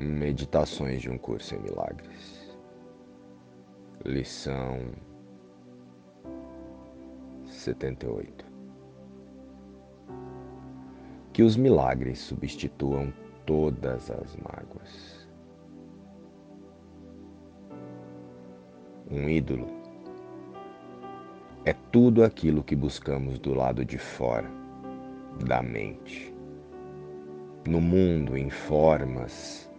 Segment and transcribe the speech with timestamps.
[0.00, 2.56] Meditações de um Curso em Milagres.
[4.02, 4.92] Lição
[7.44, 8.46] 78.
[11.34, 13.12] Que os milagres substituam
[13.44, 15.28] todas as mágoas.
[19.10, 19.66] Um ídolo
[21.66, 24.50] é tudo aquilo que buscamos do lado de fora,
[25.46, 26.34] da mente,
[27.68, 29.69] no mundo em formas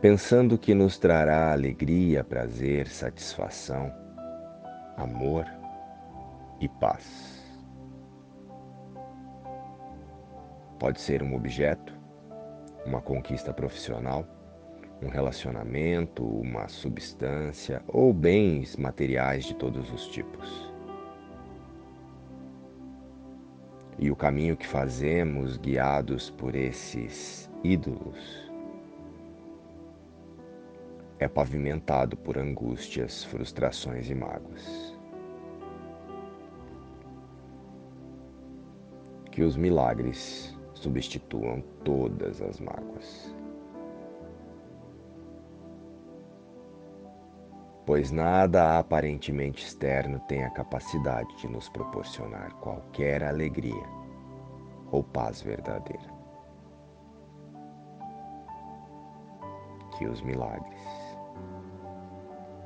[0.00, 3.92] pensando que nos trará alegria, prazer, satisfação,
[4.96, 5.46] amor
[6.60, 7.42] e paz.
[10.78, 11.94] Pode ser um objeto,
[12.84, 14.26] uma conquista profissional,
[15.02, 20.72] um relacionamento, uma substância ou bens materiais de todos os tipos.
[23.98, 28.45] E o caminho que fazemos guiados por esses ídolos
[31.18, 34.94] é pavimentado por angústias, frustrações e mágoas.
[39.30, 43.34] Que os milagres substituam todas as mágoas.
[47.86, 53.86] Pois nada aparentemente externo tem a capacidade de nos proporcionar qualquer alegria
[54.90, 56.14] ou paz verdadeira.
[59.96, 61.05] Que os milagres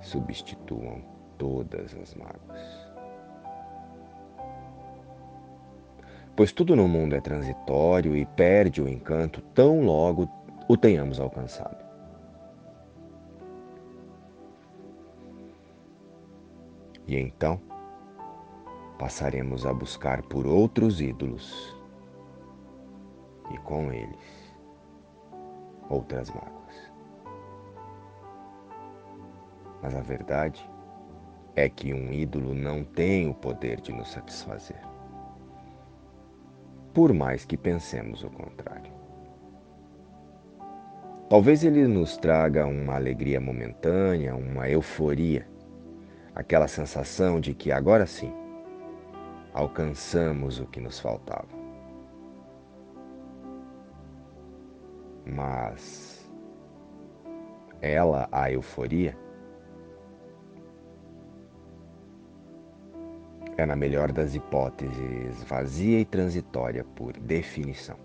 [0.00, 1.02] substituam
[1.38, 2.90] todas as mágoas.
[6.36, 10.28] Pois tudo no mundo é transitório e perde o encanto tão logo
[10.68, 11.84] o tenhamos alcançado.
[17.06, 17.60] E então
[18.98, 21.76] passaremos a buscar por outros ídolos
[23.52, 24.54] e com eles
[25.88, 26.59] outras mágoas.
[29.82, 30.68] Mas a verdade
[31.56, 34.80] é que um ídolo não tem o poder de nos satisfazer.
[36.92, 38.92] Por mais que pensemos o contrário.
[41.28, 45.46] Talvez ele nos traga uma alegria momentânea, uma euforia,
[46.34, 48.32] aquela sensação de que agora sim
[49.54, 51.48] alcançamos o que nos faltava.
[55.24, 56.28] Mas
[57.80, 59.16] ela, a euforia,
[63.60, 67.96] é, na melhor das hipóteses, vazia e transitória por definição.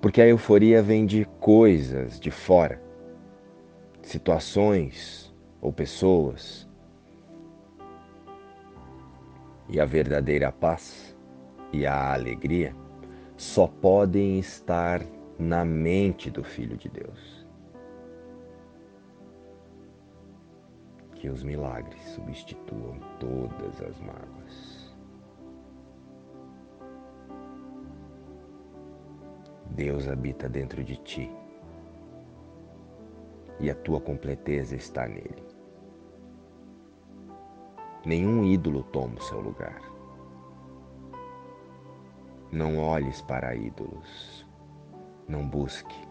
[0.00, 2.80] Porque a euforia vem de coisas de fora,
[4.02, 6.66] situações ou pessoas.
[9.68, 11.14] E a verdadeira paz
[11.72, 12.74] e a alegria
[13.36, 15.02] só podem estar
[15.38, 17.45] na mente do Filho de Deus.
[21.26, 24.96] Que os milagres substituam todas as mágoas.
[29.70, 31.28] Deus habita dentro de ti
[33.58, 35.44] e a tua completeza está nele.
[38.04, 39.82] Nenhum ídolo toma o seu lugar.
[42.52, 44.46] Não olhes para ídolos.
[45.26, 46.06] Não busque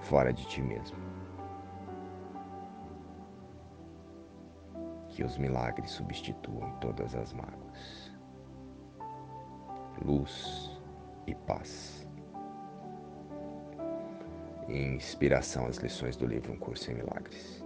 [0.00, 1.13] fora de ti mesmo.
[5.14, 8.12] Que os milagres substituam todas as mágoas.
[10.04, 10.76] Luz
[11.28, 12.04] e paz.
[14.68, 17.63] Inspiração às lições do livro Um Curso em Milagres.